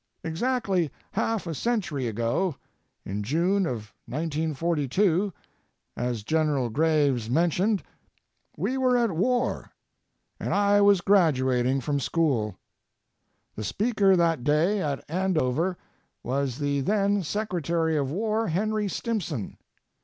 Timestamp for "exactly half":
0.23-1.45